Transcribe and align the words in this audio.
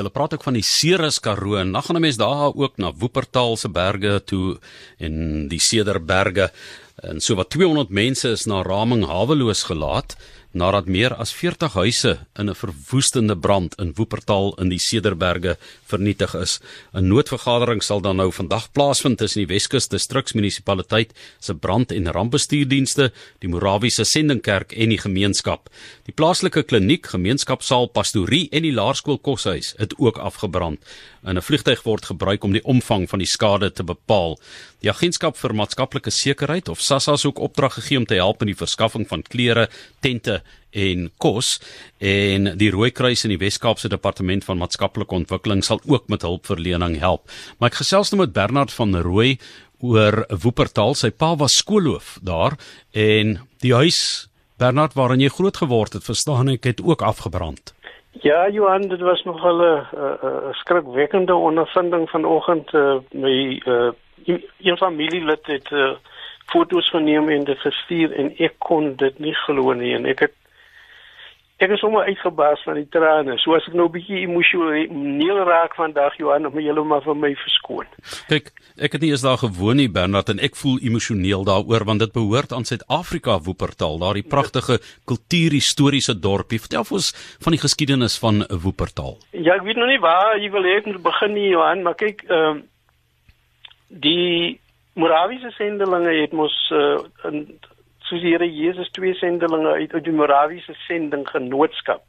Hulle 0.00 0.10
praat 0.10 0.34
ook 0.34 0.42
van 0.46 0.56
die 0.56 0.64
Ceres 0.66 1.20
Karoo 1.20 1.56
en 1.60 1.72
dan 1.72 1.82
gaan 1.82 1.96
'n 1.96 2.00
mens 2.00 2.16
daar 2.16 2.54
ook 2.54 2.76
na 2.76 2.92
Woopertaal 2.92 3.56
se 3.56 3.68
berge 3.68 4.22
toe 4.24 4.58
en 4.98 5.48
die 5.48 5.60
Cederberge. 5.60 6.50
En 7.02 7.20
so 7.20 7.34
wat 7.34 7.50
200 7.50 7.88
mense 7.88 8.28
is 8.28 8.44
na 8.44 8.62
Raming 8.62 9.06
haweloos 9.06 9.62
gelaat 9.62 10.16
nadat 10.54 10.86
meer 10.86 11.14
as 11.18 11.32
40 11.34 11.74
huise 11.74 12.18
in 12.38 12.48
'n 12.48 12.54
verwoestende 12.54 13.36
brand 13.36 13.74
in 13.78 13.92
Woopertaal 13.94 14.54
in 14.62 14.68
die 14.68 14.78
Cederberge 14.78 15.56
vernietig 15.86 16.34
is. 16.34 16.60
'n 16.92 17.08
Noodvergadering 17.08 17.82
sal 17.82 18.00
dan 18.00 18.16
nou 18.16 18.32
vandag 18.32 18.72
plaasvind 18.72 19.18
tussen 19.18 19.40
die 19.40 19.54
Weskus 19.54 19.88
Distriksmunisipaliteit 19.88 21.12
se 21.38 21.54
brand- 21.54 21.92
en 21.92 22.12
rampbestuurdienste, 22.12 23.12
die 23.38 23.48
Morawiese 23.48 24.04
Sendingkerk 24.04 24.72
en 24.72 24.88
die 24.88 24.98
gemeenskap. 24.98 25.68
Die 26.04 26.14
plaaslike 26.14 26.62
kliniek, 26.62 27.06
gemeenskapsaal, 27.06 27.86
pastorie 27.86 28.48
en 28.50 28.62
die 28.62 28.72
laerskool 28.72 29.18
koshuis 29.18 29.74
het 29.76 29.94
ook 29.98 30.18
afgebrand. 30.18 30.78
'n 31.24 31.40
Vliegtuig 31.40 31.82
word 31.82 32.04
gebruik 32.04 32.44
om 32.44 32.52
die 32.52 32.64
omvang 32.64 33.08
van 33.08 33.18
die 33.18 33.28
skade 33.28 33.72
te 33.72 33.84
bepaal. 33.84 34.38
Die 34.80 34.90
Agentskap 34.90 35.36
vir 35.36 35.54
Maatskaplike 35.54 36.10
Sekuriteit 36.10 36.68
of 36.68 36.80
SASSA 36.80 37.12
het 37.12 37.24
ook 37.24 37.38
opdrag 37.38 37.74
gegee 37.74 37.98
om 37.98 38.06
te 38.06 38.14
help 38.14 38.42
in 38.42 38.52
die 38.52 38.56
verskaffing 38.56 39.08
van 39.08 39.22
klere, 39.22 39.68
tente 40.00 40.42
en 40.72 41.10
kos 41.18 41.60
en 41.98 42.52
die 42.58 42.70
Rooikruis 42.70 43.24
in 43.24 43.30
die 43.30 43.38
Wes-Kaapse 43.38 43.88
Departement 43.88 44.44
van 44.44 44.58
Maatskaplike 44.58 45.14
Ontwikkeling 45.14 45.64
sal 45.64 45.80
ook 45.86 46.08
met 46.08 46.22
hulpverlening 46.22 46.98
help. 46.98 47.30
Maar 47.58 47.70
ek 47.70 47.80
gesels 47.80 48.12
nou 48.12 48.20
met 48.20 48.34
Bernard 48.34 48.72
van 48.72 48.96
Rooi 48.96 49.38
oor 49.80 50.24
Woopertaal. 50.28 50.94
Sy 50.94 51.10
pa 51.10 51.34
was 51.36 51.56
skoolhoof 51.60 52.18
daar 52.22 52.58
en 52.92 53.38
die 53.64 53.74
huis 53.74 54.28
Bernard 54.60 54.94
waarin 54.94 55.22
jy 55.22 55.32
groot 55.34 55.56
geword 55.56 55.96
het, 55.96 56.04
verstaan 56.06 56.52
ek, 56.52 56.64
het 56.64 56.82
ook 56.84 57.02
afgebrand. 57.02 57.74
Ja, 58.20 58.48
Johan, 58.48 58.88
dit 58.88 59.00
was 59.00 59.22
nog 59.24 59.44
'n 59.44 59.84
skrikwekkende 60.50 61.34
ondervinding 61.34 62.10
vanoggend. 62.10 62.72
Uh, 62.72 62.96
my 63.10 63.62
uh, 63.66 63.90
een 64.60 64.76
familielid 64.76 65.46
het 65.46 65.70
uh, 65.70 65.90
foto's 66.46 66.88
geneem 66.90 67.28
en 67.28 67.44
dit 67.44 67.58
gestuur 67.58 68.12
en 68.12 68.32
ek 68.36 68.54
kon 68.58 68.94
dit 68.96 69.18
nie 69.18 69.34
glo 69.34 69.72
nie 69.72 69.94
en 69.94 70.06
ek 70.06 70.26
het 70.26 70.34
ek 71.62 71.70
is 71.70 71.80
sommer 71.80 72.08
uitgebaas 72.08 72.62
van 72.66 72.78
die 72.80 72.88
trane. 72.90 73.36
So 73.38 73.54
as 73.54 73.66
ek 73.68 73.74
nou 73.78 73.86
'n 73.86 73.94
bietjie 73.94 74.24
emosioneel 74.26 75.38
raak 75.46 75.74
vandag 75.74 76.16
Johan, 76.18 76.50
moet 76.50 76.66
julle 76.66 76.84
maar 76.84 77.02
vir 77.02 77.14
my 77.14 77.34
verskoon. 77.34 77.86
Kyk, 78.28 78.52
ek 78.76 78.92
het 78.92 79.00
nie 79.00 79.10
eens 79.10 79.22
daar 79.22 79.38
gewoon 79.38 79.76
nie 79.76 79.88
Bernard 79.88 80.28
en 80.28 80.38
ek 80.38 80.56
voel 80.56 80.78
emosioneel 80.82 81.44
daaroor 81.44 81.84
want 81.84 82.00
dit 82.00 82.12
behoort 82.12 82.52
aan 82.52 82.64
Suid-Afrika 82.64 83.38
Woopertaal, 83.38 83.98
daardie 83.98 84.28
pragtige 84.28 84.80
kultuurhistoriese 85.06 86.18
dorpie. 86.18 86.60
Vertel 86.60 86.84
ons 86.90 87.12
van 87.40 87.52
die 87.52 87.60
geskiedenis 87.60 88.18
van 88.18 88.44
Woopertaal. 88.48 89.18
Ja, 89.30 89.54
ek 89.54 89.62
weet 89.62 89.76
nog 89.76 89.88
nie 89.88 90.00
waar 90.00 90.38
jy 90.38 90.50
wil 90.50 90.62
hê 90.62 90.82
moet 90.84 91.02
begin 91.02 91.32
nie 91.32 91.48
Johan, 91.48 91.82
maar 91.82 91.94
kyk, 91.94 92.24
ehm 92.28 92.56
uh, 92.56 92.62
die 93.88 94.60
Morawiese 94.94 95.50
sendelinge 95.50 96.20
het 96.20 96.32
mos 96.32 96.54
uh, 96.70 96.98
in 97.30 97.58
soos 98.08 98.20
die 98.20 98.32
Here 98.32 98.48
Jesus 98.50 98.90
twee 98.90 99.14
sendelinge 99.14 99.72
uit 99.72 99.92
uit 99.92 100.04
die 100.04 100.12
Morawiese 100.12 100.74
sending 100.86 101.28
genootskap 101.28 102.02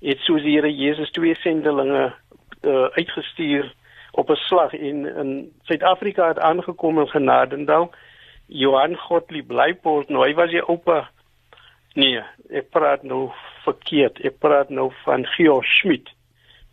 het 0.00 0.20
soos 0.24 0.42
die 0.42 0.56
Here 0.56 0.70
Jesus 0.72 1.10
twee 1.16 1.34
sendelinge 1.40 2.12
uh, 2.62 2.86
uitgestuur 2.96 3.72
op 4.12 4.30
'n 4.30 4.34
slag. 4.34 4.72
In 4.72 5.06
in 5.06 5.52
Suid-Afrika 5.62 6.28
het 6.28 6.38
aangekom 6.38 7.00
in 7.00 7.08
Genadendal 7.08 7.90
Johan 8.46 8.96
Gottlieb 8.96 9.50
Leipold 9.50 10.08
nou 10.08 10.26
hy 10.26 10.34
was 10.34 10.50
die 10.50 10.62
oupa 10.62 11.10
nee 11.94 12.22
ek 12.50 12.70
praat 12.70 13.02
nou 13.02 13.30
verkeerd 13.64 14.20
ek 14.24 14.38
praat 14.38 14.68
nou 14.68 14.92
van 15.04 15.26
Gio 15.26 15.60
Schmidt 15.62 16.10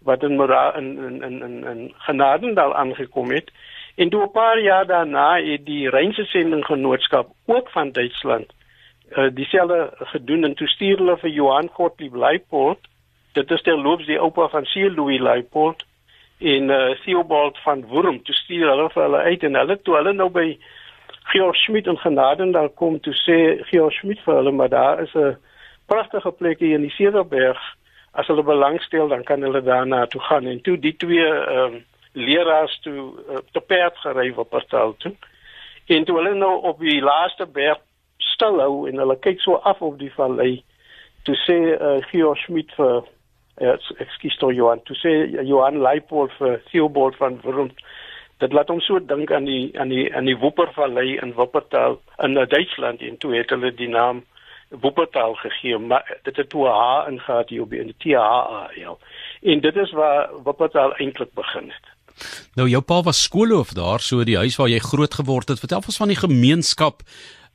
wat 0.04 0.24
in 0.24 0.36
Mora 0.36 0.76
in 0.76 0.98
in 0.98 1.42
in 1.42 1.64
in 1.64 1.94
Genadendal 1.98 2.76
aangekom 2.76 3.32
het. 3.32 3.52
En 3.96 4.10
toe 4.10 4.24
'n 4.24 4.32
paar 4.32 4.60
jaar 4.60 4.86
daarna 4.86 5.42
het 5.42 5.66
die 5.66 5.90
Rynse 5.90 6.26
sending 6.26 6.66
genootskap 6.66 7.28
ook 7.46 7.70
van 7.70 7.92
Duitsland 7.92 8.57
uh, 9.16 9.28
dieselfde 9.34 9.92
gedoen 10.14 10.44
en 10.44 10.56
toe 10.56 10.68
stuur 10.68 10.98
hulle 10.98 11.18
vir 11.18 11.30
Johan 11.30 11.70
Gottlieb 11.74 12.16
Leipold. 12.16 12.80
Dit 13.32 13.52
is 13.52 13.62
terloops 13.62 14.06
die 14.06 14.20
oupa 14.20 14.48
van 14.50 14.64
C. 14.64 14.90
Louis 14.96 15.20
Leipold 15.20 15.86
in 16.38 16.70
uh, 16.70 16.90
Theobald 17.04 17.58
van 17.64 17.86
Wurm. 17.90 18.24
Toe 18.24 18.36
stuur 18.36 18.68
hulle 18.70 18.90
vir 18.94 19.04
hulle 19.04 19.24
uit 19.30 19.44
en 19.44 19.56
hulle 19.56 19.80
toe 19.82 19.96
hulle 19.96 20.14
nou 20.14 20.30
by 20.34 20.48
Georg 21.32 21.56
Schmidt 21.56 21.88
in 21.88 22.00
Genadendal 22.00 22.70
kom 22.70 23.00
toe 23.04 23.14
sê 23.24 23.38
Georg 23.72 23.94
Schmidt 23.94 24.22
vir 24.26 24.40
hulle 24.40 24.52
maar 24.52 24.70
daar 24.70 25.02
is 25.04 25.14
'n 25.16 25.38
pragtige 25.88 26.32
plek 26.32 26.60
hier 26.60 26.76
in 26.76 26.88
die 26.88 26.96
Cederberg. 26.96 27.60
As 28.12 28.28
hulle 28.28 28.44
belangstel 28.44 29.08
dan 29.08 29.24
kan 29.24 29.42
hulle 29.42 29.62
daarna 29.62 30.06
toe 30.06 30.22
gaan 30.22 30.46
en 30.46 30.62
toe 30.62 30.78
die 30.78 30.96
twee 30.96 31.28
uh, 31.28 31.72
leraars 32.14 32.80
toe 32.80 33.14
uh, 33.30 33.38
te 33.52 33.60
perd 33.60 33.98
gery 33.98 34.34
op 34.36 34.50
Pastel 34.50 34.96
toe. 34.98 35.14
En 35.88 36.04
toe 36.04 36.16
hulle 36.18 36.34
nou 36.34 36.62
op 36.62 36.80
die 36.80 37.02
laaste 37.02 37.46
berg 37.46 37.78
stil 38.38 38.62
hou 38.62 38.86
en 38.90 39.02
hulle 39.02 39.18
kyk 39.26 39.42
so 39.42 39.58
af 39.66 39.82
op 39.82 39.98
die 40.00 40.14
vallei 40.16 40.62
toe 41.28 41.36
sê 41.44 41.58
uh, 41.76 41.98
Gio 42.12 42.36
Schmidt 42.44 42.72
vir 42.78 43.02
uh, 43.02 43.76
ekskuus 44.04 44.38
toe 44.40 44.54
Johan 44.56 44.84
toe 44.88 44.98
sê 45.02 45.14
Johan 45.42 45.82
Leipold 45.84 46.36
vir 46.38 46.60
Theobald 46.70 47.18
van 47.20 47.40
Wurm 47.44 47.74
dit 48.42 48.54
laat 48.54 48.70
hom 48.70 48.82
so 48.86 49.02
dink 49.02 49.34
aan 49.34 49.50
die 49.50 49.74
aan 49.82 49.92
die 49.94 50.08
aan 50.14 50.30
die 50.30 50.38
Wuppervallei 50.38 51.18
in 51.18 51.36
Wuppertal 51.40 52.00
in 52.24 52.38
uh, 52.38 52.46
Duitsland 52.46 53.02
en 53.02 53.18
toe 53.18 53.36
het 53.36 53.54
hulle 53.56 53.74
die 53.74 53.90
naam 53.92 54.24
Wuppertal 54.70 55.38
gegee 55.42 55.80
maar 55.82 56.06
dit 56.24 56.38
het 56.38 56.50
toe 56.54 56.68
'n 56.70 56.80
H 56.80 57.12
ingehaat 57.12 57.50
hier 57.50 57.66
op 57.66 57.76
die 57.76 57.96
THA 58.06 58.72
ja 58.78 58.96
en 59.42 59.62
dit 59.62 59.76
is 59.76 59.92
waar 59.92 60.30
Wuppertal 60.46 60.94
eintlik 61.02 61.34
begin 61.34 61.72
het 61.74 61.94
Nou 62.58 62.68
jou 62.70 62.82
pa 62.82 63.02
was 63.06 63.20
skoolhoof 63.24 63.76
daar, 63.78 64.02
so 64.02 64.24
die 64.26 64.38
huis 64.38 64.56
waar 64.58 64.70
jy 64.72 64.80
groot 64.82 65.14
geword 65.14 65.52
het. 65.54 65.60
Vertel 65.62 65.84
ons 65.86 66.00
van 66.02 66.10
die 66.10 66.18
gemeenskap. 66.18 67.04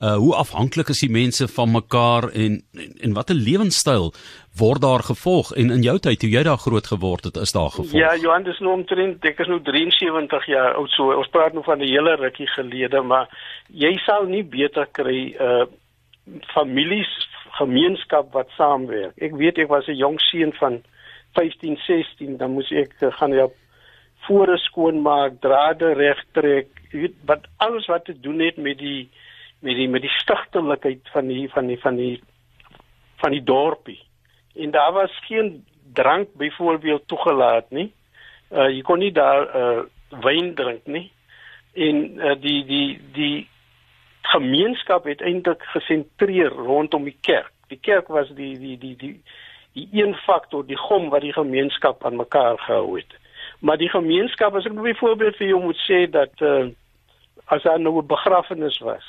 Uh 0.03 0.17
hoe 0.19 0.35
afhanklik 0.35 0.89
is 0.89 1.01
die 1.01 1.11
mense 1.11 1.47
van 1.49 1.71
mekaar 1.71 2.25
en 2.35 2.63
en, 2.75 2.95
en 3.07 3.13
watter 3.15 3.37
lewenstyl 3.39 4.13
word 4.59 4.83
daar 4.83 5.05
gevolg 5.07 5.53
en 5.55 5.71
in 5.71 5.85
jou 5.87 5.99
tyd 5.99 6.19
toe 6.21 6.31
jy 6.31 6.43
daar 6.43 6.59
groot 6.59 6.87
geword 6.87 7.25
het 7.25 7.37
is 7.37 7.53
daar 7.53 7.71
gevolg? 7.71 8.01
Ja, 8.01 8.17
Johan, 8.17 8.43
dis 8.43 8.59
nou 8.59 8.75
omtrent 8.75 9.25
ek 9.25 9.39
is 9.39 9.47
nou 9.53 9.61
73 9.63 10.47
jaar 10.47 10.75
oud 10.75 10.91
so. 10.91 11.15
Ons 11.15 11.31
praat 11.31 11.55
nou 11.55 11.63
van 11.65 11.79
'n 11.79 11.87
hele 11.89 12.17
rukkie 12.17 12.51
gelede, 12.57 13.03
maar 13.03 13.31
jy 13.71 13.95
sal 14.07 14.27
nie 14.27 14.43
beter 14.43 14.89
kry 14.91 15.37
uh 15.39 15.65
families 16.55 17.13
gemeenskap 17.59 18.33
wat 18.33 18.51
saamwerk. 18.57 19.15
Ek 19.23 19.35
weet 19.39 19.59
ek 19.59 19.69
was 19.69 19.87
'n 19.87 19.97
jong 19.97 20.21
seun 20.21 20.53
van 20.59 20.83
15, 21.35 21.77
16, 21.87 22.37
dan 22.37 22.53
moes 22.53 22.71
ek 22.71 22.95
uh, 23.01 23.13
gaan 23.13 23.33
help 23.33 23.55
vore 24.27 24.59
skoonmaak, 24.59 25.41
drade 25.41 25.95
regtrek, 25.99 26.69
weet 26.93 27.15
wat 27.27 27.47
alles 27.57 27.87
wat 27.87 28.05
te 28.05 28.15
doen 28.21 28.41
het 28.41 28.57
met 28.57 28.79
die 28.79 29.11
met 29.63 29.79
die 29.79 29.89
met 29.89 30.03
die 30.03 30.15
stigtelikheid 30.19 31.09
van 31.15 31.27
die 31.31 31.49
van 31.51 31.67
die 31.67 31.79
van 31.81 31.97
die 31.97 32.23
van 33.23 33.31
die 33.31 33.43
dorpie. 33.43 34.01
En 34.55 34.71
daar 34.71 34.93
was 34.93 35.19
geen 35.27 35.65
drank 35.93 36.29
byvoorbeeld 36.35 37.09
toegelaat 37.09 37.71
nie. 37.71 37.93
Uh 38.51 38.69
jy 38.69 38.83
kon 38.83 38.99
nie 38.99 39.13
daar 39.13 39.49
uh 39.57 39.83
wyn 40.23 40.55
drink 40.55 40.87
nie. 40.87 41.13
En 41.73 42.03
uh, 42.19 42.35
die 42.41 42.65
die 42.65 43.01
die 43.13 43.49
gemeenskap 44.33 45.05
het 45.05 45.21
eintlik 45.21 45.63
gesentreer 45.75 46.51
rondom 46.51 47.05
die 47.05 47.17
kerk. 47.21 47.53
Die 47.69 47.81
kerk 47.81 48.09
was 48.09 48.29
die 48.37 48.59
die 48.59 48.77
die 48.79 48.97
die 48.97 49.15
die 49.73 49.89
een 49.93 50.15
faktor, 50.27 50.67
die 50.67 50.77
gom 50.77 51.09
wat 51.09 51.25
die 51.25 51.33
gemeenskap 51.33 52.05
aan 52.05 52.17
mekaar 52.17 52.59
gehou 52.59 52.99
het. 52.99 53.15
Maar 53.65 53.79
die 53.81 53.89
gemeenskap 53.89 54.55
as 54.59 54.67
ek 54.69 54.77
byvoorbeeld 54.77 55.39
vir 55.39 55.49
jou 55.49 55.63
moet 55.63 55.81
sê 55.87 56.05
dat 56.11 56.45
uh, 56.45 56.67
as 57.47 57.63
daar 57.63 57.81
nou 57.81 58.03
'n 58.03 58.07
begrafnis 58.07 58.79
was, 58.79 59.07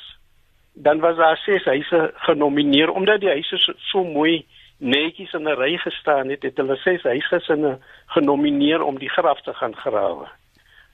dan 0.74 1.00
was 1.00 1.16
daar 1.16 1.36
ses 1.36 1.64
huise 1.64 2.10
genomineer 2.14 2.90
omdat 2.90 3.20
die 3.20 3.28
huise 3.28 3.58
so, 3.58 3.72
so 3.76 4.04
mooi 4.04 4.46
netjies 4.78 5.32
in 5.32 5.48
'n 5.48 5.58
ry 5.58 5.76
gestaan 5.76 6.28
het, 6.28 6.42
het 6.42 6.56
hulle 6.56 6.76
ses 6.76 7.02
huisgesinne 7.02 7.78
genomineer 8.06 8.82
om 8.82 8.98
die 8.98 9.10
graf 9.10 9.40
te 9.42 9.54
gaan 9.54 9.76
grawe. 9.76 10.26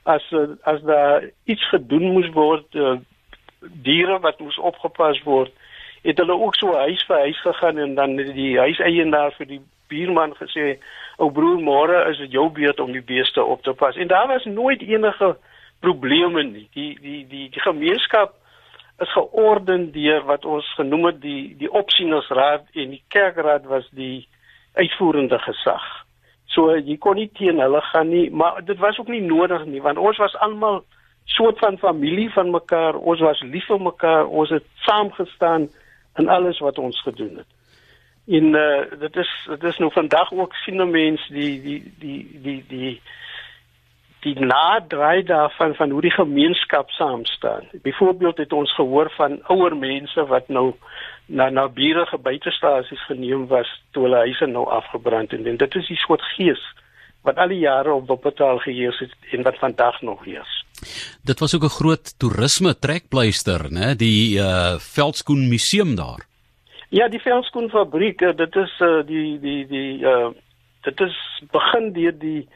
As 0.03 0.35
as 0.63 0.83
daar 0.83 1.25
iets 1.45 1.69
gedoen 1.69 2.13
moes 2.13 2.29
word, 2.29 2.75
uh, 2.75 2.97
diere 3.61 4.19
wat 4.21 4.41
moes 4.41 4.59
opgepas 4.59 5.23
word, 5.23 5.53
het 6.03 6.19
hulle 6.19 6.33
ook 6.33 6.55
so 6.55 6.73
huis 6.75 7.05
vir 7.05 7.19
huis 7.19 7.41
gegaan 7.41 7.79
en 7.79 7.95
dan 7.95 8.17
die 8.17 8.59
huiseienaar 8.59 9.33
vir 9.33 9.47
die 9.47 9.61
buurman 9.89 10.35
gesê 10.39 10.79
ou 11.19 11.31
broer 11.31 11.61
môre 11.61 12.05
is 12.11 12.19
dit 12.23 12.33
jou 12.33 12.49
beurt 12.57 12.81
om 12.81 12.93
die 12.93 13.05
beeste 13.05 13.45
op 13.45 13.63
te 13.63 13.73
pas 13.73 13.97
en 13.97 14.09
daar 14.09 14.29
was 14.29 14.45
nooit 14.45 14.83
enige 14.83 15.37
probleme 15.81 16.43
nie 16.43 16.69
die 16.73 16.93
die 17.01 17.27
die 17.29 17.49
die 17.51 17.65
gemeenskap 17.67 18.40
is 19.01 19.13
georden 19.13 19.91
deur 19.93 20.25
wat 20.29 20.45
ons 20.45 20.67
genoem 20.77 21.05
het 21.11 21.21
die 21.21 21.57
die 21.59 21.71
opsienersraad 21.73 22.67
en 22.73 22.95
die 22.97 23.03
kerkraad 23.09 23.67
was 23.71 23.89
die 23.97 24.29
uitvoerende 24.75 25.39
gesag. 25.39 25.85
So 26.55 26.75
jy 26.77 26.97
kon 26.99 27.17
nie 27.17 27.31
teen 27.39 27.63
hulle 27.63 27.81
gaan 27.91 28.11
nie 28.13 28.29
maar 28.31 28.65
dit 28.65 28.79
was 28.79 28.99
ook 28.99 29.09
nie 29.09 29.23
nodig 29.25 29.65
nie 29.67 29.83
want 29.83 29.99
ons 29.99 30.19
was 30.21 30.37
almal 30.47 30.83
soort 31.25 31.59
van 31.59 31.79
familie 31.79 32.31
van 32.35 32.51
mekaar 32.51 32.99
ons 32.99 33.21
was 33.21 33.41
lief 33.43 33.67
vir 33.71 33.81
mekaar 33.81 34.27
ons 34.27 34.51
het 34.51 34.67
saam 34.87 35.13
gestaan 35.17 35.69
in 36.19 36.29
alles 36.29 36.59
wat 36.59 36.79
ons 36.79 37.01
gedoen 37.03 37.37
het. 37.41 37.51
En 38.31 38.55
uh, 38.55 39.01
dit 39.01 39.17
is 39.17 39.31
dit 39.49 39.63
is 39.63 39.79
nou 39.79 39.91
vandag 39.93 40.33
ook 40.33 40.55
sien 40.55 40.91
mense 40.91 41.33
die 41.33 41.63
die 41.63 41.81
die 41.99 42.41
die 42.43 42.65
die 42.69 43.01
die 44.21 44.35
naderdraai 44.39 45.23
daarvan 45.23 45.75
van 45.75 45.91
hoe 45.91 46.01
die 46.01 46.11
gemeenskap 46.11 46.91
saam 46.91 47.25
staan. 47.25 47.69
Byvoorbeeld 47.83 48.37
het 48.37 48.53
ons 48.53 48.75
gehoor 48.75 49.13
van 49.17 49.41
ouer 49.47 49.77
mense 49.77 50.27
wat 50.27 50.49
nou 50.49 50.75
na 51.27 51.49
na 51.51 51.69
bure 51.69 52.19
buitestasies 52.23 53.05
geneem 53.07 53.47
was 53.47 53.69
toe 53.91 54.03
hulle 54.03 54.17
huise 54.27 54.47
nou 54.47 54.67
afgebrand 54.69 55.31
het 55.31 55.47
en 55.47 55.57
dit 55.57 55.75
is 55.75 55.89
die 55.89 55.97
soort 55.97 56.23
gees 56.37 56.63
wat 57.23 57.37
al 57.37 57.53
die 57.53 57.63
jare 57.63 57.93
op 57.93 58.09
Wuppertal 58.09 58.59
geheers 58.65 58.99
het 58.99 59.13
en 59.37 59.43
wat 59.43 59.59
vandag 59.61 60.01
nog 60.03 60.25
heers. 60.25 60.65
Dit 61.23 61.41
was 61.41 61.55
ook 61.55 61.65
'n 61.65 61.79
groot 61.81 62.19
toerisme 62.19 62.79
trekpleister, 62.79 63.61
né, 63.71 63.95
die 63.97 64.39
uh 64.39 64.79
Veldskoen 64.79 65.49
museum 65.49 65.95
daar. 65.95 66.27
Ja, 66.89 67.09
die 67.09 67.21
Veldskoen 67.21 67.71
fabriek, 67.71 68.21
eh, 68.21 68.37
dit 68.37 68.57
is 68.57 68.81
uh 68.81 69.07
die 69.07 69.41
die 69.41 69.67
die 69.67 69.99
uh 69.99 70.31
dit 70.83 71.01
is 71.01 71.43
begin 71.51 71.93
deur 71.93 72.19
die 72.19 72.49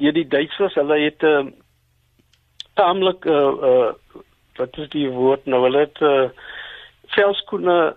deur 0.00 0.16
die 0.16 0.28
Duitsers. 0.28 0.76
Hulle 0.80 1.00
het 1.04 1.22
uh 1.22 1.46
taamlik 2.78 3.24
uh 3.24 3.52
uh 3.70 3.90
wat 4.60 4.78
is 4.78 4.88
die 4.92 5.08
woord 5.08 5.46
nou? 5.46 5.62
Hulle 5.68 5.86
het 5.86 6.00
uh 6.00 6.28
Veldskoene 7.16 7.96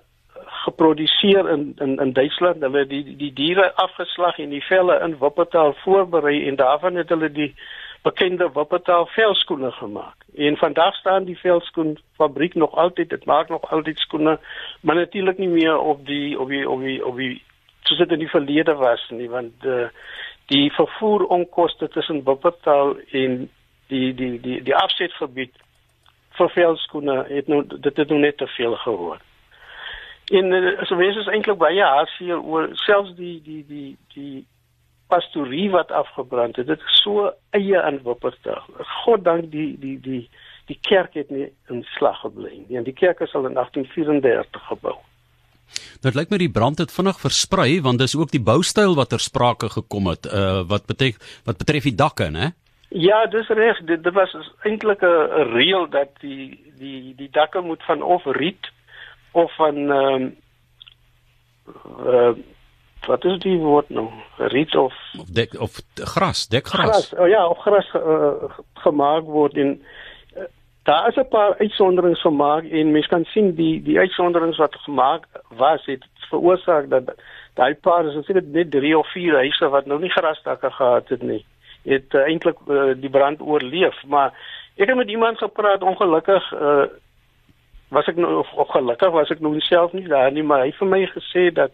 geproduseer 0.64 1.50
in 1.50 1.74
in 1.78 1.98
in 2.00 2.14
Duitsland. 2.14 2.62
Hulle 2.62 2.84
het 2.86 2.90
die 2.90 3.16
die 3.18 3.34
diere 3.34 3.72
afgeslag 3.76 4.40
en 4.40 4.50
die 4.50 4.64
velle 4.64 5.00
in 5.06 5.18
Wuppertal 5.20 5.74
voorberei 5.84 6.48
en 6.48 6.56
daarvan 6.56 6.96
het 6.96 7.10
hulle 7.10 7.32
die 7.32 7.54
bekende 8.04 8.50
Wuppertal 8.54 9.06
velskoene 9.06 9.72
gemaak. 9.72 10.16
En 10.36 10.58
vandag 10.58 10.96
staan 10.96 11.24
die 11.24 11.38
velskoen 11.40 11.98
fabriek 12.16 12.54
nog 12.54 12.76
altyd, 12.76 13.10
dit 13.10 13.26
maak 13.26 13.50
nog 13.50 13.72
altyd 13.72 14.00
skoene, 14.00 14.40
maar 14.82 14.96
natuurlik 14.96 15.38
nie 15.38 15.48
meer 15.48 15.78
op 15.78 16.06
die 16.06 16.40
op 16.40 16.50
die 16.50 16.70
op 16.70 16.82
die 16.82 17.06
op 17.06 17.18
die 17.18 17.42
soos 17.84 17.98
dit 17.98 18.12
in 18.12 18.20
die 18.20 18.30
verlede 18.32 18.76
was 18.76 19.04
nie, 19.10 19.30
want 19.30 19.66
uh, 19.68 19.88
die 20.52 20.72
vervoer 20.74 21.26
onkoste 21.26 21.90
tussen 21.90 22.24
Wuppertal 22.24 22.98
en 23.12 23.50
die 23.88 24.14
die 24.14 24.40
die 24.42 24.62
die 24.64 24.76
afsetgebied 24.76 25.54
vir 26.38 26.50
velskoene 26.56 27.24
het 27.30 27.48
nou 27.48 27.62
dit 27.68 27.98
het 27.98 28.10
nou 28.10 28.20
net 28.20 28.38
te 28.38 28.48
veel 28.48 28.76
geword. 28.86 29.22
En 30.32 30.52
uh, 30.56 30.82
so 30.88 30.96
wees 30.96 31.18
is 31.20 31.30
eintlik 31.30 31.60
baie 31.62 31.84
hartseer 31.84 32.42
oor 32.42 32.70
selfs 32.86 33.14
die 33.20 33.38
die 33.46 33.62
die 33.68 33.92
die 34.16 34.46
pastorie 35.12 35.70
wat 35.70 35.92
afgebrand 35.92 36.56
het. 36.56 36.68
Dit 36.68 36.82
is 36.82 37.02
so 37.04 37.30
eie 37.52 37.82
in 37.90 38.02
Wuppertal. 38.04 38.64
God 39.04 39.24
dank 39.24 39.52
die 39.52 39.74
die 39.80 40.00
die 40.02 40.24
die 40.72 40.80
kerk 40.80 41.14
het 41.20 41.30
nie 41.30 41.50
in 41.70 41.84
slag 41.96 42.22
gebly 42.24 42.54
nie. 42.56 42.78
En 42.80 42.88
die 42.88 42.96
kerk 42.96 43.20
is 43.20 43.34
al 43.36 43.50
in 43.50 43.60
1834 43.60 44.68
gebou. 44.72 44.96
Dit 46.02 46.16
lyk 46.16 46.30
my 46.30 46.38
die 46.38 46.52
brand 46.52 46.78
het 46.78 46.92
vinnig 46.92 47.20
versprei 47.20 47.82
want 47.82 48.00
dis 48.00 48.16
ook 48.16 48.32
die 48.32 48.44
boustyl 48.44 48.96
wat 48.96 49.10
ter 49.10 49.20
sprake 49.24 49.70
gekom 49.70 50.08
het 50.12 50.26
uh 50.26 50.62
wat 50.68 50.86
betref 50.86 51.18
wat 51.46 51.58
betref 51.58 51.84
die 51.84 51.96
dakke, 51.96 52.30
né? 52.30 52.54
Ja, 52.94 53.26
dis 53.26 53.48
reg. 53.48 53.80
Dit, 53.90 54.04
dit 54.04 54.14
was 54.14 54.36
eintlik 54.64 55.02
'n 55.02 55.50
reël 55.56 55.90
dat 55.90 56.10
die 56.20 56.60
die 56.78 57.16
die 57.16 57.30
dakke 57.32 57.62
moet 57.62 57.84
van 57.84 58.02
of 58.02 58.26
riet 58.26 58.72
of 59.32 59.56
van 59.56 59.76
ehm 59.76 60.14
um, 60.14 60.36
uh, 62.06 62.34
wat 63.08 63.26
is 63.26 63.40
die 63.40 63.58
woord 63.58 63.90
nou? 63.90 64.10
Riet 64.38 64.76
of 64.76 64.94
of 65.20 65.28
dek 65.28 65.60
of 65.60 65.82
gras, 65.94 66.48
dekgras. 66.48 66.90
Gras. 66.90 67.14
Oh 67.14 67.28
ja, 67.28 67.48
of 67.48 67.58
gras 67.58 67.94
uh, 67.94 68.60
gemaak 68.74 69.24
word 69.24 69.58
en 69.58 69.82
daar 70.84 71.08
is 71.08 71.16
'n 71.16 71.28
paar 71.28 71.58
uitsonderings 71.58 72.22
gemaak 72.22 72.64
en 72.64 72.92
mens 72.92 73.08
kan 73.08 73.26
sien 73.26 73.56
die 73.56 73.82
die 73.82 74.00
uitsonderings 74.00 74.58
wat 74.58 74.76
gemaak 74.76 75.26
was 75.48 75.86
het 75.86 76.06
veroorsaak 76.30 76.90
dat 76.90 77.04
daai 77.54 77.76
paar 77.76 78.06
is 78.06 78.26
seker 78.26 78.44
net 78.44 78.72
3 78.72 78.98
of 78.98 79.12
4 79.12 79.36
huise 79.36 79.70
wat 79.70 79.86
nou 79.86 80.00
nie 80.00 80.10
grasdakke 80.10 80.72
gehad 80.72 81.10
het 81.10 81.22
nie. 81.22 81.46
Het 81.84 82.14
uh, 82.14 82.22
eintlik 82.22 82.58
uh, 82.68 82.94
die 82.96 83.10
brand 83.10 83.42
oorleef, 83.42 84.04
maar 84.08 84.34
ek 84.76 84.88
het 84.88 84.98
met 84.98 85.10
iemand 85.10 85.38
gepraat 85.38 85.84
ongelukkig 85.84 86.52
uh, 86.54 86.86
was 87.94 88.08
ek 88.08 88.16
nou 88.16 88.40
of 88.42 88.70
gelukkig 88.74 89.12
was 89.12 89.30
ek 89.30 89.40
nou 89.40 89.60
self 89.60 89.92
nie 89.94 90.08
daar 90.08 90.32
nie, 90.32 90.44
maar 90.44 90.64
hy 90.64 90.72
het 90.72 90.80
vir 90.82 90.88
my 90.88 91.02
gesê 91.12 91.52
dat 91.54 91.72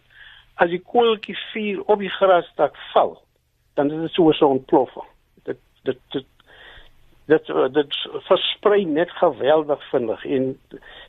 as 0.60 0.68
die 0.68 0.82
koeltjie 0.92 1.36
vuur 1.52 1.80
op 1.86 1.98
die 1.98 2.12
grasdak 2.12 2.76
val, 2.92 3.16
dan 3.74 3.90
is 3.90 4.00
dit 4.00 4.12
soos 4.18 4.40
'n 4.40 4.52
ontploffing. 4.58 5.08
Dit 5.44 5.58
dit 5.84 5.98
dit 6.10 6.26
dit 7.30 7.52
dit 7.76 7.96
versprei 8.28 8.84
net 8.84 9.10
geweldig 9.20 9.82
vinnig 9.90 10.24
en 10.36 10.50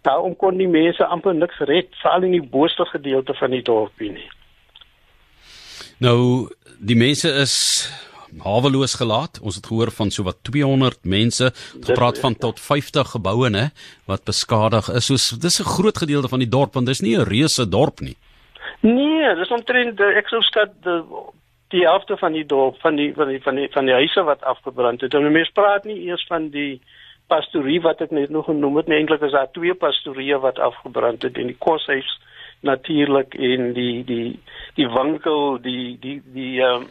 daarom 0.08 0.36
kon 0.36 0.58
die 0.58 0.70
mense 0.70 1.06
amper 1.06 1.36
niks 1.36 1.60
red, 1.70 1.90
veral 2.02 2.30
in 2.30 2.38
die 2.38 2.50
booste 2.56 2.86
gedeelte 2.94 3.36
van 3.40 3.52
die 3.56 3.66
dorpie 3.66 4.12
nie. 4.16 4.30
Nou, 6.02 6.50
die 6.80 6.98
mense 6.98 7.30
is 7.44 7.58
haweloos 8.40 8.96
gelaat. 8.96 9.40
Ons 9.42 9.60
het 9.60 9.68
gehoor 9.68 9.92
van 9.92 10.12
so 10.12 10.24
wat 10.24 10.40
200 10.48 11.04
mense, 11.04 11.52
gepraat 11.84 12.20
van 12.24 12.36
tot 12.36 12.60
50 12.60 13.14
geboue 13.16 13.50
nê 13.52 13.68
wat 14.10 14.24
beskadig 14.26 14.90
is. 14.90 15.12
So 15.12 15.38
dis 15.38 15.60
'n 15.60 15.74
groot 15.78 15.98
gedeelte 15.98 16.30
van 16.30 16.40
die 16.40 16.50
dorp 16.50 16.74
want 16.74 16.88
dis 16.88 17.02
nie 17.02 17.18
'n 17.18 17.28
reuse 17.28 17.70
dorp 17.70 18.00
nie. 18.00 18.18
Nee, 18.82 19.36
dis 19.36 19.52
omtrent 19.52 19.98
die 19.98 20.14
eksoskat 20.18 20.72
die 20.84 21.04
die 21.72 21.86
helfte 21.88 22.18
van 22.18 22.36
die 22.36 22.46
dorp 22.46 22.80
van 22.82 22.96
die 22.96 23.14
van 23.16 23.28
die 23.32 23.42
van 23.42 23.56
die 23.56 23.70
van 23.72 23.86
die 23.86 23.94
huise 23.94 24.24
wat 24.24 24.44
afgebrand 24.44 25.02
het. 25.02 25.14
En 25.14 25.32
mense 25.32 25.52
praat 25.56 25.88
nie 25.88 26.00
eers 26.08 26.26
van 26.28 26.50
die 26.54 26.82
pastorie 27.32 27.80
wat 27.82 28.02
ek 28.04 28.12
net 28.12 28.30
nog 28.30 28.46
genoem 28.46 28.82
het 28.82 28.90
nie. 28.92 28.98
Eintlik 29.00 29.24
is 29.28 29.36
daar 29.36 29.52
twee 29.56 29.74
pastorieë 29.74 30.42
wat 30.44 30.60
afgebrand 30.60 31.24
het 31.24 31.40
en 31.40 31.52
die 31.52 31.60
koshuis 31.60 32.10
natuurlik 32.62 33.34
en 33.34 33.72
die 33.74 34.04
die 34.06 34.40
die 34.76 34.90
winkel, 34.90 35.58
die 35.62 35.98
die 36.02 36.20
die 36.34 36.60
ehm 36.62 36.84
um, 36.84 36.90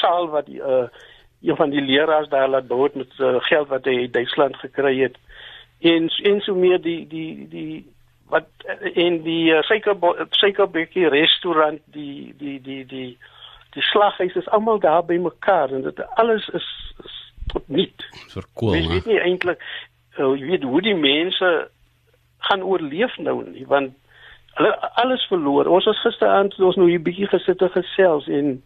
saal 0.00 0.30
wat 0.32 0.46
die 0.46 0.62
uh 0.62 0.86
een 1.44 1.56
van 1.56 1.70
die 1.70 1.82
leraars 1.84 2.28
daar 2.32 2.48
laat 2.48 2.66
bou 2.66 2.88
met 2.94 3.18
uh, 3.18 3.34
geld 3.44 3.68
wat 3.68 3.84
hy 3.84 3.98
uit 4.06 4.12
Duitsland 4.12 4.56
gekry 4.56 4.94
het. 5.02 5.18
En 5.80 6.08
en 6.08 6.40
so 6.40 6.54
meer 6.54 6.80
die 6.80 7.06
die 7.08 7.48
die 7.48 7.84
wat 8.32 8.48
in 8.94 9.20
die 9.22 9.52
uh, 9.52 9.60
suiker 9.68 9.96
suikerbekkie 10.30 11.08
restaurant 11.12 11.82
die 11.84 12.34
die 12.38 12.60
die 12.62 12.84
die 12.86 12.86
die 12.86 13.18
slaghuis 13.82 14.34
is 14.34 14.48
almal 14.48 14.78
daar 14.78 15.04
by 15.04 15.16
mekaar 15.16 15.70
en 15.70 15.82
dit 15.82 16.00
alles 16.14 16.48
is, 16.48 16.68
is 17.04 17.32
tot 17.52 17.68
niet. 17.68 18.06
Verkoel. 18.28 18.74
Jy 18.74 18.88
weet 18.88 19.06
nie 19.06 19.20
eintlik 19.20 19.60
uh, 20.18 20.32
jy 20.38 20.46
weet 20.46 20.62
hoe 20.62 20.82
die 20.82 20.96
mense 20.96 21.50
gaan 22.48 22.62
oorleef 22.62 23.16
nou 23.18 23.40
nie 23.48 23.66
want 23.66 23.94
hulle 24.54 24.74
alles 25.02 25.24
verloor. 25.26 25.66
Ons 25.66 25.88
was 25.90 26.02
gisteraand 26.06 26.54
ons 26.60 26.76
nou 26.78 26.88
hier 26.90 27.02
bietjie 27.02 27.26
gesit 27.30 27.62
en 27.62 27.72
gesels 27.74 28.28
en 28.28 28.62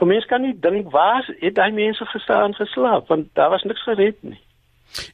'n 0.00 0.06
mens 0.08 0.24
kan 0.26 0.42
nie 0.42 0.56
dink 0.56 0.90
waar 0.90 1.24
het 1.40 1.54
daai 1.54 1.72
mense 1.72 2.04
gestaan 2.04 2.54
geslaap 2.54 3.08
want 3.08 3.28
daar 3.34 3.50
was 3.50 3.62
niks 3.62 3.82
gered 3.82 4.22
nie. 4.22 4.40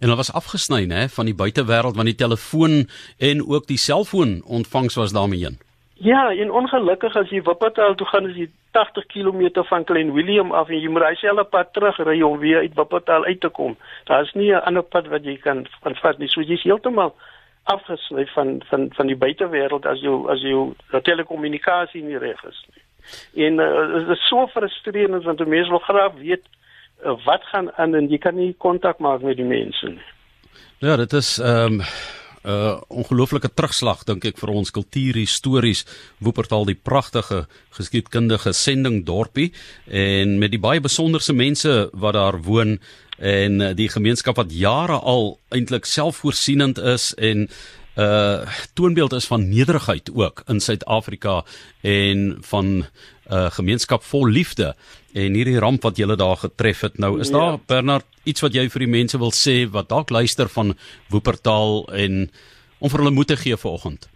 En 0.01 0.09
hulle 0.09 0.17
was 0.17 0.33
afgesny 0.33 0.85
nê 0.87 1.09
van 1.09 1.25
die 1.25 1.35
buitewêreld 1.35 1.97
want 1.97 2.09
die 2.09 2.21
telefoon 2.25 2.89
en 3.19 3.47
ook 3.49 3.67
die 3.67 3.79
selfoon 3.79 4.43
ontvangs 4.45 4.95
was 4.95 5.13
daarmee 5.13 5.45
heen. 5.45 5.59
Ja, 5.95 6.31
en 6.31 6.51
ongelukkig 6.51 7.17
as 7.17 7.31
jy 7.31 7.43
Wuppertal 7.43 7.95
toe 7.95 8.07
gaan 8.07 8.27
as 8.27 8.37
jy 8.37 8.49
80 8.77 9.07
km 9.07 9.63
van 9.69 9.85
Klein 9.85 10.13
Willem 10.13 10.53
af 10.53 10.69
en 10.69 10.81
jy 10.81 10.91
moet 10.93 11.07
dieselfde 11.09 11.45
pad 11.45 11.73
terugry 11.73 12.21
om 12.23 12.39
weer 12.39 12.59
uit 12.59 12.75
Wuppertal 12.77 13.25
uit 13.25 13.41
te 13.41 13.49
kom. 13.49 13.77
Daar's 14.05 14.33
nie 14.35 14.53
'n 14.53 14.65
ander 14.69 14.83
pad 14.83 15.07
wat 15.07 15.25
jy 15.25 15.37
kan 15.37 15.67
van 15.83 15.97
vat 15.97 16.19
nie. 16.19 16.29
So 16.29 16.41
jy's 16.41 16.63
heeltemal 16.63 17.15
afgesny 17.65 18.27
van 18.27 18.63
van 18.69 18.89
van 18.97 19.07
die 19.07 19.17
buitewêreld 19.17 19.87
as 19.87 20.01
jy 20.01 20.13
as 20.29 20.43
jy 20.43 21.01
telekommunikasie 21.03 22.03
nie 22.03 22.19
reg 22.19 22.45
is 22.45 22.61
nie. 22.73 22.83
En 23.47 23.61
uh, 23.61 23.87
dit 23.95 24.09
is 24.17 24.29
so 24.29 24.47
frustrerend 24.47 25.25
want 25.25 25.39
die 25.39 25.47
mense 25.47 25.71
wil 25.71 25.85
graag 25.89 26.13
weet 26.21 26.45
uh, 27.05 27.17
wat 27.25 27.43
gaan 27.53 27.73
aan 27.77 27.95
en 27.95 28.09
jy 28.09 28.19
kan 28.19 28.35
nie 28.35 28.55
kontak 28.59 28.99
maak 28.99 29.23
met 29.23 29.37
die 29.37 29.49
mense 29.49 29.89
nie. 29.89 30.07
Ja, 30.79 30.97
dit 30.97 31.13
is 31.13 31.39
ehm 31.39 31.81
um, 31.81 31.83
'n 32.47 32.51
uh, 32.51 32.81
ongelooflike 32.89 33.51
terugslag 33.59 34.05
dink 34.07 34.25
ek 34.25 34.39
vir 34.39 34.53
ons 34.55 34.71
kultuurhistories. 34.71 35.83
Wuppertal 36.23 36.65
die 36.69 36.79
pragtige 36.79 37.47
geskiedkundige 37.75 38.53
sending 38.55 39.03
dorpie 39.05 39.53
en 39.91 40.39
met 40.39 40.55
die 40.55 40.63
baie 40.63 40.81
besonderse 40.81 41.35
mense 41.35 41.91
wat 41.93 42.15
daar 42.15 42.39
woon 42.47 42.79
en 43.19 43.75
die 43.75 43.89
gemeenskap 43.89 44.37
wat 44.37 44.53
jare 44.53 45.01
al 45.01 45.39
eintlik 45.51 45.89
selfvoorsienend 45.89 46.79
is 46.79 47.15
en 47.19 47.49
uh 47.97 48.47
toonbeeld 48.75 49.13
is 49.13 49.27
van 49.27 49.49
nederigheid 49.49 50.11
ook 50.15 50.43
in 50.47 50.61
Suid-Afrika 50.61 51.43
en 51.81 52.37
van 52.41 52.67
'n 52.67 52.85
uh, 53.31 53.51
gemeenskap 53.51 54.03
vol 54.03 54.29
liefde. 54.29 54.75
En 55.15 55.33
hierdie 55.33 55.59
ramp 55.59 55.83
wat 55.83 55.97
julle 55.97 56.17
daar 56.17 56.37
getref 56.37 56.81
het 56.81 56.99
nou 56.99 57.21
is 57.21 57.29
ja. 57.29 57.39
daar 57.39 57.59
Bernard 57.67 58.05
iets 58.23 58.41
wat 58.41 58.55
jy 58.55 58.69
vir 58.71 58.79
die 58.79 58.95
mense 58.99 59.19
wil 59.19 59.33
sê 59.33 59.71
wat 59.71 59.89
dalk 59.89 60.11
luister 60.11 60.49
van 60.49 60.77
Woopertaal 61.09 61.89
en 61.93 62.31
om 62.79 62.91
vir 62.91 62.99
hulle 62.99 63.15
moed 63.15 63.27
te 63.27 63.37
gee 63.37 63.57
vanoggend? 63.57 64.09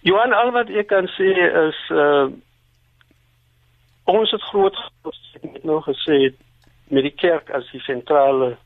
Johan 0.00 0.32
al 0.32 0.50
wat 0.50 0.70
ek 0.70 0.86
kan 0.86 1.06
sê 1.06 1.30
is 1.68 1.80
uh 1.90 2.28
ons 4.04 4.30
het 4.30 4.42
groot 4.42 4.76
het 5.42 5.64
nou 5.64 5.82
gesê 5.84 6.32
met 6.88 7.02
die 7.02 7.14
kerk 7.14 7.50
as 7.50 7.68
die 7.72 7.80
sentrale 7.80 8.56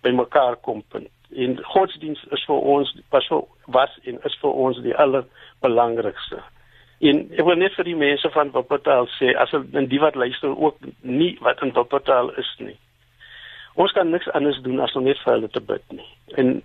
bymekaar 0.00 0.56
kom 0.56 0.84
punt 0.88 1.10
en 1.36 1.58
godsdiens 1.64 2.24
is 2.30 2.44
vir 2.46 2.66
ons 2.74 2.94
was 3.10 3.28
vir 3.28 3.44
was 3.76 3.98
en 4.04 4.18
is 4.24 4.38
vir 4.40 4.58
ons 4.64 4.80
die 4.84 4.96
allerbelangrikste. 5.04 6.40
En 7.02 7.22
ek 7.34 7.46
wil 7.46 7.58
net 7.58 7.74
vir 7.74 7.88
die 7.88 7.98
mense 7.98 8.30
van 8.30 8.52
Wuppertal 8.54 9.08
sê 9.16 9.32
as 9.34 9.50
hulle 9.54 9.86
die 9.90 10.00
wat 10.02 10.14
luister 10.14 10.52
ook 10.54 10.78
nie 11.00 11.32
wat 11.42 11.62
in 11.66 11.74
Wuppertal 11.74 12.30
is 12.38 12.50
nie. 12.58 12.76
Ons 13.74 13.94
kan 13.96 14.10
niks 14.10 14.28
anders 14.36 14.60
doen 14.62 14.82
as 14.84 14.94
om 14.96 15.08
net 15.08 15.18
vir 15.24 15.34
hulle 15.34 15.50
te 15.50 15.62
bid 15.72 15.96
nie. 15.96 16.08
En 16.38 16.60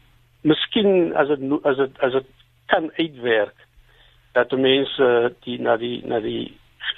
miskien 0.48 1.16
as 1.18 1.32
dit 1.32 1.66
as 1.66 1.80
dit 1.82 2.04
as 2.06 2.20
dit 2.20 2.30
kan 2.68 2.92
uitwerk 3.00 3.56
dat 4.38 4.52
die 4.54 4.62
mense 4.62 5.34
die 5.48 5.58
na 5.62 5.78
die 5.82 6.02
na 6.06 6.20
die 6.20 6.44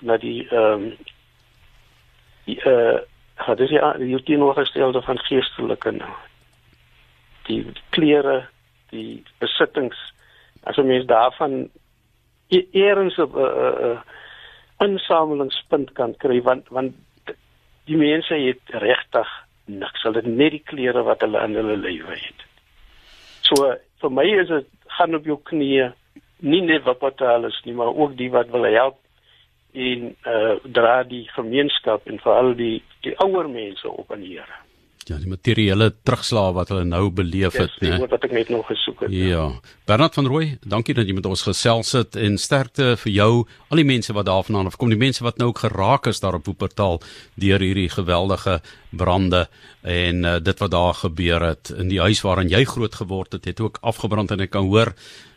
na 0.01 0.17
die 0.17 0.41
ehm 0.49 0.89
um, 0.89 0.91
die 2.45 2.59
eh 2.59 2.99
uh, 3.47 3.55
dis 3.55 3.71
ja 3.71 3.93
die 3.93 4.23
teenoorgestelde 4.23 5.01
van 5.01 5.19
geestelike 5.29 5.91
nou. 5.91 6.15
Die 7.50 7.63
klere, 7.96 8.48
die 8.94 9.24
besittings 9.41 9.98
as 10.63 10.77
'n 10.77 10.88
mens 10.88 11.06
daarvan 11.06 11.70
E-, 12.50 12.68
eers 12.72 13.18
op 13.18 13.36
'n 13.36 13.39
uh, 13.39 13.74
uh, 13.89 14.00
insamelingspunt 14.77 15.91
kan 15.91 16.15
kry 16.18 16.41
want 16.41 16.68
want 16.70 16.94
die 17.86 17.98
mense 17.98 18.34
het 18.34 18.62
regtig 18.86 19.29
niks. 19.65 20.01
Hulle 20.01 20.22
het 20.22 20.25
net 20.25 20.51
die 20.51 20.63
klere 20.65 21.03
wat 21.03 21.22
hulle 21.22 21.44
in 21.46 21.58
hulle 21.60 21.77
lewe 21.77 22.15
het. 22.18 22.41
So 23.46 23.75
vir 24.01 24.12
my 24.12 24.25
is 24.41 24.48
dit 24.48 24.68
gaan 24.98 25.15
op 25.15 25.25
jou 25.25 25.38
knieë 25.51 25.91
nie 26.39 26.62
net 26.62 26.84
wat 26.88 27.00
betaal 27.00 27.46
is 27.46 27.62
nie, 27.65 27.74
maar 27.74 27.94
ook 27.94 28.18
die 28.18 28.32
wat 28.32 28.50
wil 28.50 28.65
help 28.65 28.98
eh 29.74 30.10
uh, 30.25 30.56
dra 30.63 31.03
die 31.03 31.27
gemeenskap 31.36 32.08
en 32.08 32.20
veral 32.20 32.56
die 32.56 32.82
die 33.06 33.13
ouer 33.25 33.50
mense 33.50 33.89
op 33.89 34.12
aan 34.12 34.25
die 34.25 34.39
Here. 34.39 34.58
Ja, 35.10 35.18
die 35.18 35.30
materiële 35.32 35.89
terugslag 36.06 36.51
wat 36.54 36.70
hulle 36.70 36.86
nou 36.86 37.08
beleef 37.10 37.56
het, 37.58 37.74
né? 37.82 37.96
Dis 37.98 38.12
wat 38.12 38.25
ek 38.28 38.34
net 38.36 38.51
nog 38.54 38.68
gesoek 38.70 39.06
het. 39.06 39.13
Ja. 39.16 39.30
ja. 39.32 39.46
Bernard 39.89 40.13
van 40.13 40.30
Rooi, 40.30 40.46
dankie 40.70 40.94
dat 40.94 41.10
jy 41.10 41.16
met 41.18 41.25
ons 41.25 41.42
gesels 41.48 41.96
het 41.98 42.18
en 42.20 42.38
sterkte 42.38 42.92
vir 43.01 43.12
jou, 43.16 43.32
al 43.74 43.82
die 43.82 43.88
mense 43.89 44.13
wat 44.13 44.28
daarvandaan 44.30 44.70
afkom, 44.70 44.94
die 44.94 45.00
mense 45.01 45.25
wat 45.25 45.42
nou 45.42 45.50
ook 45.50 45.63
geraak 45.66 46.12
is 46.12 46.22
daar 46.22 46.38
op 46.38 46.46
Woopertaal 46.46 47.01
deur 47.42 47.66
hierdie 47.66 47.89
geweldige 47.89 48.60
brande 48.94 49.48
en 49.82 50.24
uh, 50.25 50.38
dit 50.44 50.62
wat 50.62 50.72
daar 50.75 51.01
gebeur 51.01 51.48
het 51.48 51.74
in 51.74 51.89
die 51.89 52.01
huis 52.01 52.22
waarin 52.25 52.50
jy 52.51 52.63
groot 52.70 53.01
geword 53.01 53.34
het, 53.38 53.50
het 53.50 53.62
ook 53.66 53.82
afgebrand 53.82 54.34
en 54.36 54.46
ek 54.46 54.54
kan 54.54 54.70
hoor 54.70 54.94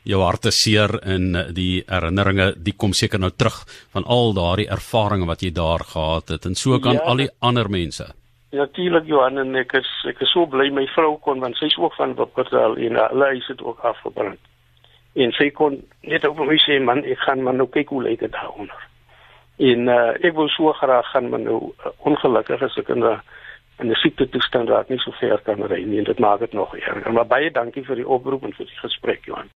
jou 0.09 0.23
harte 0.25 0.51
seer 0.51 0.97
in 1.07 1.37
eh, 1.37 1.51
die 1.55 1.85
herinneringe, 1.87 2.53
die 2.59 2.75
kom 2.75 2.91
seker 2.97 3.21
nou 3.23 3.31
terug 3.31 3.63
van 3.95 4.05
al 4.11 4.35
daardie 4.35 4.67
ervarings 4.73 5.29
wat 5.31 5.45
jy 5.47 5.53
daar 5.55 5.85
gehad 5.87 6.35
het 6.35 6.49
en 6.49 6.59
so 6.59 6.81
kan 6.83 6.99
ja, 6.99 7.07
al 7.07 7.23
die 7.23 7.31
ander 7.41 7.71
mense. 7.71 8.09
Natuurlik 8.53 9.07
Johan 9.09 9.39
en 9.41 9.55
ek 9.57 9.73
is 9.79 9.91
ek 10.11 10.19
is 10.21 10.33
so 10.35 10.45
bly 10.47 10.67
my 10.77 10.85
vrou 10.93 11.15
kon 11.25 11.41
want 11.41 11.57
sy's 11.57 11.77
ook 11.81 11.95
van 11.97 12.11
Wuppertal 12.19 12.77
en 12.77 12.99
hulle 13.01 13.29
huis 13.31 13.47
het 13.49 13.63
ook 13.65 13.79
afgebrand. 13.91 14.41
En 15.17 15.33
sy 15.33 15.49
kon 15.57 15.79
net 16.05 16.27
op 16.29 16.41
my 16.41 16.59
sê 16.61 16.77
man 16.85 17.01
ek 17.01 17.25
gaan 17.25 17.41
maar 17.47 17.57
nou 17.57 17.69
kyk 17.73 17.95
hoe 17.95 18.03
lyk 18.05 18.21
dit 18.21 18.35
daaronder. 18.35 18.85
En 19.71 19.89
uh, 19.89 20.13
ek 20.21 20.37
wil 20.37 20.53
so 20.53 20.73
graag 20.77 21.09
gaan 21.15 21.33
maar 21.33 21.41
nou 21.41 21.59
uh, 21.73 21.95
ongelukkig 22.13 22.69
as 22.69 22.77
ek 22.85 22.93
in 22.93 23.05
'n 23.05 23.21
in 23.81 23.89
'n 23.89 24.01
siekte 24.05 24.29
toestand 24.29 24.69
raak 24.69 24.89
nie 24.89 25.01
so 25.01 25.17
ver 25.21 25.41
kan 25.49 25.65
ry 25.73 25.83
nie 25.85 25.99
en 26.05 26.11
dit 26.13 26.19
maak 26.19 26.45
dit 26.45 26.53
nog 26.53 26.77
erger. 26.77 27.13
Maar 27.13 27.27
baie 27.27 27.51
dankie 27.51 27.85
vir 27.89 27.97
die 27.97 28.09
oproep 28.09 28.45
en 28.45 28.53
vir 28.53 28.67
die 28.67 28.81
gesprek 28.85 29.25
Johan. 29.25 29.53